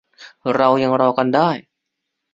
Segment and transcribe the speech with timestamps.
[0.55, 1.49] เรายังรอกันได้